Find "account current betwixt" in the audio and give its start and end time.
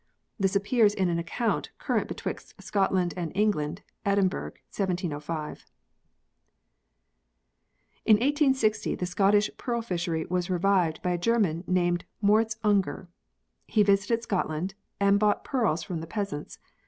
1.19-2.59